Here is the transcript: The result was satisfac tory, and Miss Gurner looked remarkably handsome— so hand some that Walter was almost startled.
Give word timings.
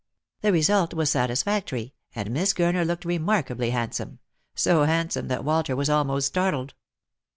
The 0.41 0.51
result 0.51 0.95
was 0.95 1.11
satisfac 1.11 1.65
tory, 1.65 1.93
and 2.15 2.31
Miss 2.31 2.53
Gurner 2.55 2.83
looked 2.87 3.05
remarkably 3.05 3.69
handsome— 3.69 4.17
so 4.55 4.85
hand 4.85 5.11
some 5.13 5.27
that 5.27 5.45
Walter 5.45 5.75
was 5.75 5.91
almost 5.91 6.25
startled. 6.25 6.73